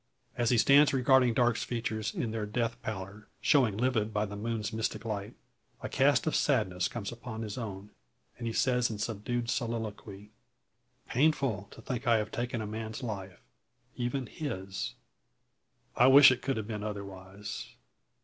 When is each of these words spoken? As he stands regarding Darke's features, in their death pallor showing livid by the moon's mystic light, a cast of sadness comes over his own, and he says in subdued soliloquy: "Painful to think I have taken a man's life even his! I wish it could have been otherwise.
As 0.35 0.49
he 0.49 0.57
stands 0.57 0.95
regarding 0.95 1.35
Darke's 1.35 1.63
features, 1.63 2.11
in 2.15 2.31
their 2.31 2.47
death 2.47 2.81
pallor 2.81 3.27
showing 3.39 3.77
livid 3.77 4.11
by 4.11 4.25
the 4.25 4.35
moon's 4.35 4.73
mystic 4.73 5.05
light, 5.05 5.35
a 5.83 5.89
cast 5.89 6.25
of 6.25 6.35
sadness 6.35 6.87
comes 6.87 7.13
over 7.13 7.37
his 7.43 7.55
own, 7.55 7.91
and 8.39 8.47
he 8.47 8.51
says 8.51 8.89
in 8.89 8.97
subdued 8.97 9.47
soliloquy: 9.47 10.31
"Painful 11.07 11.67
to 11.69 11.83
think 11.83 12.07
I 12.07 12.17
have 12.17 12.31
taken 12.31 12.61
a 12.63 12.65
man's 12.65 13.03
life 13.03 13.41
even 13.95 14.25
his! 14.25 14.95
I 15.95 16.07
wish 16.07 16.31
it 16.31 16.41
could 16.41 16.57
have 16.57 16.65
been 16.65 16.81
otherwise. 16.83 17.75